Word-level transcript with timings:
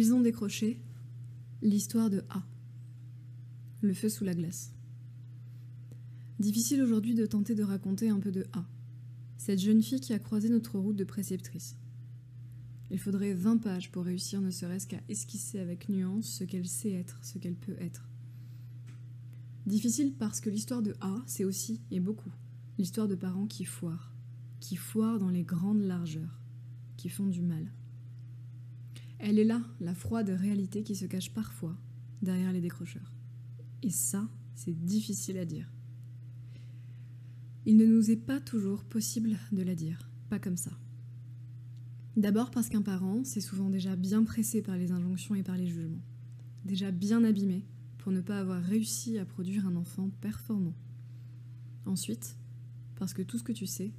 Ils 0.00 0.14
ont 0.14 0.20
décroché 0.20 0.80
l'histoire 1.60 2.08
de 2.08 2.22
A. 2.28 2.46
Le 3.80 3.92
feu 3.92 4.08
sous 4.08 4.22
la 4.22 4.32
glace. 4.32 4.72
Difficile 6.38 6.80
aujourd'hui 6.82 7.16
de 7.16 7.26
tenter 7.26 7.56
de 7.56 7.64
raconter 7.64 8.08
un 8.08 8.20
peu 8.20 8.30
de 8.30 8.46
A, 8.52 8.64
cette 9.38 9.58
jeune 9.58 9.82
fille 9.82 9.98
qui 9.98 10.12
a 10.12 10.20
croisé 10.20 10.50
notre 10.50 10.78
route 10.78 10.94
de 10.94 11.02
préceptrice. 11.02 11.76
Il 12.92 13.00
faudrait 13.00 13.34
20 13.34 13.56
pages 13.56 13.90
pour 13.90 14.04
réussir 14.04 14.40
ne 14.40 14.52
serait-ce 14.52 14.86
qu'à 14.86 15.00
esquisser 15.08 15.58
avec 15.58 15.88
nuance 15.88 16.26
ce 16.26 16.44
qu'elle 16.44 16.68
sait 16.68 16.92
être, 16.92 17.18
ce 17.24 17.38
qu'elle 17.38 17.56
peut 17.56 17.76
être. 17.80 18.08
Difficile 19.66 20.12
parce 20.16 20.40
que 20.40 20.48
l'histoire 20.48 20.82
de 20.82 20.94
A, 21.00 21.24
c'est 21.26 21.42
aussi, 21.42 21.80
et 21.90 21.98
beaucoup, 21.98 22.30
l'histoire 22.78 23.08
de 23.08 23.16
parents 23.16 23.48
qui 23.48 23.64
foirent, 23.64 24.12
qui 24.60 24.76
foirent 24.76 25.18
dans 25.18 25.30
les 25.30 25.42
grandes 25.42 25.82
largeurs, 25.82 26.38
qui 26.96 27.08
font 27.08 27.26
du 27.26 27.42
mal. 27.42 27.72
Elle 29.18 29.38
est 29.38 29.44
là, 29.44 29.62
la 29.80 29.94
froide 29.94 30.30
réalité 30.30 30.82
qui 30.82 30.94
se 30.94 31.06
cache 31.06 31.32
parfois 31.32 31.76
derrière 32.22 32.52
les 32.52 32.60
décrocheurs. 32.60 33.12
Et 33.82 33.90
ça, 33.90 34.28
c'est 34.54 34.84
difficile 34.84 35.38
à 35.38 35.44
dire. 35.44 35.72
Il 37.66 37.76
ne 37.76 37.86
nous 37.86 38.10
est 38.10 38.16
pas 38.16 38.40
toujours 38.40 38.84
possible 38.84 39.36
de 39.52 39.62
la 39.62 39.74
dire, 39.74 40.10
pas 40.28 40.38
comme 40.38 40.56
ça. 40.56 40.72
D'abord 42.16 42.50
parce 42.50 42.68
qu'un 42.68 42.82
parent, 42.82 43.22
c'est 43.24 43.40
souvent 43.40 43.70
déjà 43.70 43.94
bien 43.94 44.24
pressé 44.24 44.62
par 44.62 44.76
les 44.76 44.90
injonctions 44.90 45.34
et 45.34 45.42
par 45.42 45.56
les 45.56 45.66
jugements, 45.66 46.02
déjà 46.64 46.90
bien 46.90 47.22
abîmé 47.22 47.64
pour 47.98 48.10
ne 48.10 48.20
pas 48.20 48.40
avoir 48.40 48.62
réussi 48.62 49.18
à 49.18 49.24
produire 49.24 49.66
un 49.66 49.76
enfant 49.76 50.10
performant. 50.20 50.74
Ensuite, 51.86 52.36
parce 52.96 53.14
que 53.14 53.22
tout 53.22 53.38
ce 53.38 53.44
que 53.44 53.52
tu 53.52 53.66
sais, 53.66 53.92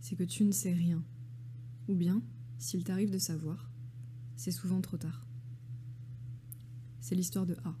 c'est 0.00 0.16
que 0.16 0.24
tu 0.24 0.44
ne 0.44 0.52
sais 0.52 0.72
rien. 0.72 1.02
Ou 1.88 1.94
bien, 1.94 2.22
s'il 2.58 2.84
t'arrive 2.84 3.10
de 3.10 3.18
savoir, 3.18 3.71
c'est 4.42 4.50
souvent 4.50 4.80
trop 4.80 4.96
tard. 4.96 5.24
C'est 7.00 7.14
l'histoire 7.14 7.46
de 7.46 7.54
A. 7.64 7.76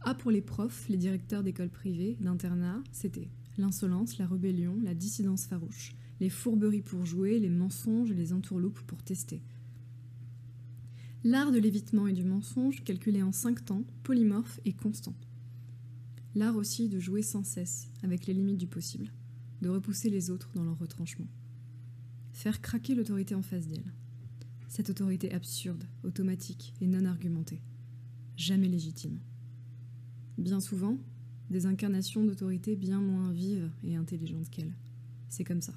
A 0.00 0.14
pour 0.16 0.32
les 0.32 0.42
profs, 0.42 0.88
les 0.88 0.96
directeurs 0.96 1.44
d'écoles 1.44 1.70
privées, 1.70 2.16
d'internats, 2.20 2.82
c'était 2.90 3.30
l'insolence, 3.56 4.18
la 4.18 4.26
rébellion, 4.26 4.76
la 4.82 4.92
dissidence 4.92 5.46
farouche, 5.46 5.94
les 6.18 6.30
fourberies 6.30 6.82
pour 6.82 7.06
jouer, 7.06 7.38
les 7.38 7.48
mensonges 7.48 8.10
et 8.10 8.14
les 8.16 8.32
entourloupes 8.32 8.80
pour 8.88 9.04
tester. 9.04 9.40
L'art 11.22 11.52
de 11.52 11.60
l'évitement 11.60 12.08
et 12.08 12.12
du 12.12 12.24
mensonge 12.24 12.82
calculé 12.82 13.22
en 13.22 13.30
cinq 13.30 13.64
temps, 13.64 13.84
polymorphe 14.02 14.58
et 14.64 14.72
constant. 14.72 15.14
L'art 16.34 16.56
aussi 16.56 16.88
de 16.88 16.98
jouer 16.98 17.22
sans 17.22 17.44
cesse 17.44 17.88
avec 18.02 18.26
les 18.26 18.34
limites 18.34 18.58
du 18.58 18.66
possible, 18.66 19.12
de 19.62 19.68
repousser 19.68 20.10
les 20.10 20.30
autres 20.30 20.50
dans 20.56 20.64
leur 20.64 20.78
retranchement. 20.80 21.28
Faire 22.32 22.60
craquer 22.60 22.96
l'autorité 22.96 23.36
en 23.36 23.42
face 23.42 23.68
d'elle. 23.68 23.92
Cette 24.74 24.90
autorité 24.90 25.32
absurde, 25.32 25.84
automatique 26.02 26.74
et 26.80 26.88
non 26.88 27.04
argumentée. 27.04 27.62
Jamais 28.36 28.66
légitime. 28.66 29.20
Bien 30.36 30.58
souvent, 30.58 30.98
des 31.48 31.66
incarnations 31.66 32.24
d'autorité 32.24 32.74
bien 32.74 33.00
moins 33.00 33.30
vives 33.30 33.70
et 33.84 33.94
intelligentes 33.94 34.50
qu'elle. 34.50 34.74
C'est 35.28 35.44
comme 35.44 35.60
ça. 35.60 35.74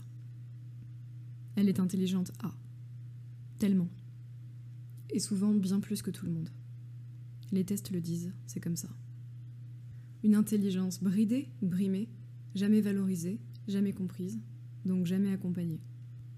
Elle 1.56 1.70
est 1.70 1.80
intelligente 1.80 2.32
à. 2.42 2.52
Tellement. 3.60 3.88
Et 5.12 5.20
souvent 5.20 5.54
bien 5.54 5.80
plus 5.80 6.02
que 6.02 6.10
tout 6.10 6.26
le 6.26 6.32
monde. 6.32 6.50
Les 7.52 7.66
tests 7.66 7.92
le 7.92 8.02
disent, 8.02 8.34
c'est 8.48 8.60
comme 8.60 8.76
ça. 8.76 8.90
Une 10.24 10.34
intelligence 10.34 11.04
bridée 11.04 11.50
brimée, 11.62 12.10
jamais 12.56 12.82
valorisée, 12.82 13.40
jamais 13.68 13.94
comprise, 13.94 14.40
donc 14.86 15.06
jamais 15.06 15.32
accompagnée. 15.32 15.84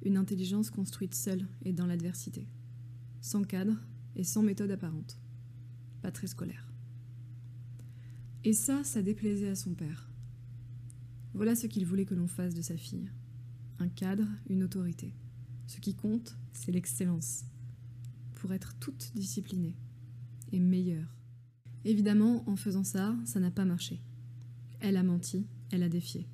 Une 0.02 0.18
intelligence 0.18 0.70
construite 0.70 1.14
seule 1.14 1.48
et 1.64 1.74
dans 1.74 1.86
l'adversité. 1.86 2.48
Sans 3.22 3.44
cadre 3.44 3.76
et 4.16 4.24
sans 4.24 4.42
méthode 4.42 4.72
apparente. 4.72 5.20
Pas 6.02 6.12
très 6.12 6.28
scolaire. 6.28 6.72
Et 8.44 8.54
ça, 8.54 8.84
ça 8.84 9.02
déplaisait 9.02 9.50
à 9.50 9.56
son 9.56 9.74
père. 9.74 10.10
Voilà 11.34 11.56
ce 11.56 11.68
qu'il 11.68 11.86
voulait 11.86 12.06
que 12.06 12.16
l'on 12.16 12.28
fasse 12.28 12.56
de 12.56 12.62
sa 12.62 12.78
fille. 12.78 13.12
Un 13.80 13.90
cadre, 13.90 14.28
une 14.50 14.64
autorité. 14.64 15.14
Ce 15.68 15.80
qui 15.80 15.96
compte, 15.96 16.38
c'est 16.54 16.72
l'excellence. 16.72 17.44
Pour 18.36 18.54
être 18.54 18.76
toute 18.80 19.12
disciplinée 19.14 19.78
et 20.52 20.60
meilleure. 20.60 21.16
Évidemment, 21.86 22.50
en 22.50 22.56
faisant 22.56 22.84
ça, 22.84 23.16
ça 23.26 23.40
n'a 23.40 23.52
pas 23.52 23.66
marché. 23.66 24.02
Elle 24.80 24.98
a 24.98 25.04
menti, 25.04 25.48
elle 25.72 25.84
a 25.84 25.90
défié. 25.90 26.28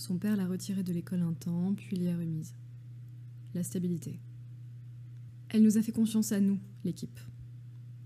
Son 0.00 0.16
père 0.16 0.34
l'a 0.34 0.46
retirée 0.46 0.82
de 0.82 0.94
l'école 0.94 1.20
un 1.20 1.34
temps, 1.34 1.74
puis 1.74 1.94
l'y 1.94 2.08
a 2.08 2.16
remise. 2.16 2.54
La 3.52 3.62
stabilité. 3.62 4.18
Elle 5.50 5.62
nous 5.62 5.76
a 5.76 5.82
fait 5.82 5.92
confiance 5.92 6.32
à 6.32 6.40
nous, 6.40 6.58
l'équipe. 6.84 7.20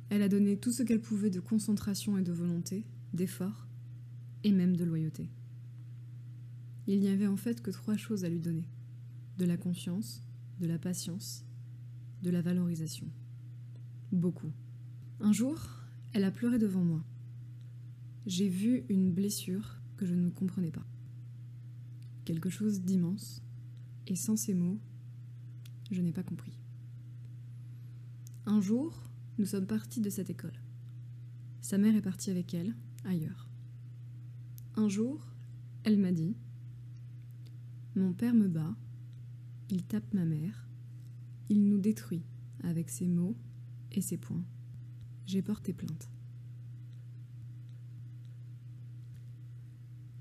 Elle 0.09 0.23
a 0.23 0.29
donné 0.29 0.57
tout 0.57 0.73
ce 0.73 0.83
qu'elle 0.83 1.01
pouvait 1.01 1.31
de 1.31 1.39
concentration 1.39 2.19
et 2.19 2.23
de 2.23 2.33
volonté, 2.33 2.85
d'effort 3.13 3.69
et 4.43 4.51
même 4.51 4.77
de 4.77 4.83
loyauté. 4.83 5.31
Il 6.89 6.99
n'y 6.99 7.07
avait 7.07 7.29
en 7.29 7.37
fait 7.37 7.63
que 7.63 7.71
trois 7.71 7.97
choses 7.97 8.25
à 8.25 8.29
lui 8.29 8.41
donner. 8.41 8.69
De 9.39 9.45
la 9.45 9.57
confiance, 9.57 10.21
de 10.59 10.67
la 10.67 10.81
patience, 10.81 11.45
de 12.23 12.31
la 12.31 12.43
valorisation. 12.43 13.07
Beaucoup. 14.11 14.51
Un 15.21 15.31
jour, 15.31 15.65
elle 16.13 16.25
a 16.25 16.33
pleuré 16.33 16.59
devant 16.59 16.83
moi. 16.83 17.05
J'ai 18.27 18.49
vu 18.49 18.85
une 18.89 19.13
blessure 19.13 19.81
que 19.97 20.07
je 20.07 20.15
ne 20.15 20.29
comprenais 20.29 20.73
pas. 20.73 20.85
Quelque 22.25 22.51
chose 22.51 22.81
d'immense, 22.81 23.43
et 24.07 24.17
sans 24.17 24.37
ces 24.37 24.55
mots, 24.55 24.81
je 25.91 26.01
n'ai 26.01 26.13
pas 26.13 26.23
compris. 26.23 26.59
Un 28.47 28.61
jour, 28.61 29.03
nous 29.39 29.47
sommes 29.47 29.67
partis 29.67 30.01
de 30.01 30.11
cette 30.11 30.31
école. 30.31 30.61
Sa 31.61 31.79
mère 31.79 31.97
est 31.97 32.03
partie 32.03 32.31
avec 32.31 32.53
elle, 32.55 32.75
ailleurs. 33.05 33.49
Un 34.77 34.89
jour, 34.89 35.35
elle 35.83 35.99
m'a 35.99 36.13
dit 36.13 36.37
Mon 37.95 38.13
père 38.13 38.35
me 38.35 38.49
bat, 38.49 38.75
il 39.71 39.85
tape 39.85 40.13
ma 40.13 40.25
mère, 40.25 40.69
il 41.49 41.69
nous 41.69 41.79
détruit 41.79 42.25
avec 42.63 42.91
ses 42.91 43.09
mots 43.09 43.37
et 43.93 44.01
ses 44.01 44.17
poings. 44.19 44.45
J'ai 45.27 45.43
porté 45.43 45.73
plainte. 45.73 46.11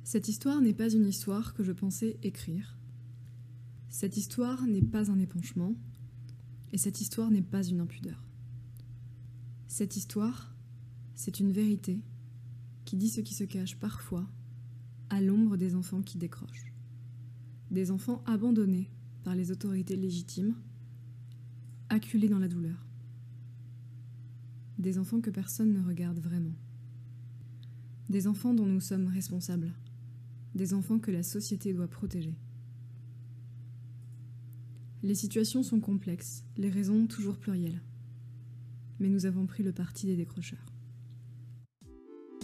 Cette 0.04 0.28
histoire 0.28 0.60
n'est 0.60 0.74
pas 0.74 0.90
une 0.90 1.08
histoire 1.08 1.54
que 1.54 1.64
je 1.64 1.72
pensais 1.72 2.18
écrire. 2.24 2.78
Cette 3.90 4.18
histoire 4.18 4.66
n'est 4.66 4.82
pas 4.82 5.10
un 5.10 5.20
épanchement, 5.20 5.76
et 6.74 6.78
cette 6.78 7.00
histoire 7.00 7.32
n'est 7.32 7.42
pas 7.42 7.64
une 7.64 7.80
impudeur. 7.80 8.22
Cette 9.68 9.96
histoire, 9.96 10.54
c'est 11.16 11.40
une 11.40 11.52
vérité 11.52 12.02
qui 12.86 12.98
dit 12.98 13.10
ce 13.10 13.22
qui 13.22 13.34
se 13.34 13.46
cache 13.46 13.78
parfois 13.78 14.30
à 15.10 15.22
l'ombre 15.22 15.58
des 15.58 15.74
enfants 15.74 16.02
qui 16.02 16.18
décrochent. 16.18 16.74
Des 17.72 17.90
enfants 17.90 18.24
abandonnés 18.26 18.90
par 19.24 19.36
les 19.36 19.52
autorités 19.52 19.96
légitimes, 19.96 20.56
acculés 21.90 22.30
dans 22.30 22.40
la 22.40 22.50
douleur. 22.50 22.86
Des 24.78 24.98
enfants 24.98 25.22
que 25.22 25.30
personne 25.30 25.72
ne 25.72 25.82
regarde 25.82 26.20
vraiment. 26.20 26.56
Des 28.10 28.28
enfants 28.28 28.54
dont 28.54 28.66
nous 28.66 28.82
sommes 28.82 29.08
responsables. 29.08 29.74
Des 30.56 30.74
enfants 30.74 31.00
que 31.00 31.12
la 31.12 31.24
société 31.24 31.74
doit 31.74 31.88
protéger. 31.88 32.36
Les 35.02 35.16
situations 35.16 35.64
sont 35.64 35.80
complexes, 35.80 36.44
les 36.58 36.70
raisons 36.70 37.08
toujours 37.08 37.38
plurielles. 37.38 37.82
Mais 39.00 39.10
nous 39.10 39.26
avons 39.26 39.46
pris 39.46 39.64
le 39.64 39.74
parti 39.74 40.06
des 40.06 40.16
décrocheurs. 40.16 40.66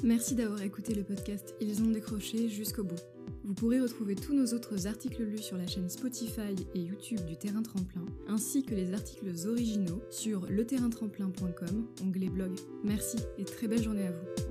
Merci 0.04 0.36
d'avoir 0.36 0.62
écouté 0.62 0.94
le 0.94 1.04
podcast 1.04 1.56
Ils 1.60 1.82
ont 1.82 1.92
décroché 1.92 2.50
jusqu'au 2.50 2.84
bout. 2.84 3.00
Vous 3.44 3.54
pourrez 3.54 3.80
retrouver 3.80 4.16
tous 4.16 4.34
nos 4.34 4.54
autres 4.54 4.88
articles 4.88 5.24
lus 5.24 5.42
sur 5.42 5.58
la 5.58 5.68
chaîne 5.68 5.90
Spotify 5.90 6.56
et 6.74 6.80
YouTube 6.80 7.26
du 7.26 7.38
Terrain 7.38 7.62
Tremplin, 7.62 8.06
ainsi 8.28 8.64
que 8.64 8.76
les 8.76 8.94
articles 8.94 9.32
originaux 9.48 10.02
sur 10.10 10.46
leterraintremplin.com, 10.48 11.88
onglet 12.02 12.30
blog. 12.30 12.52
Merci 12.84 13.18
et 13.38 13.46
très 13.46 13.68
belle 13.68 13.84
journée 13.84 14.08
à 14.08 14.12
vous. 14.12 14.49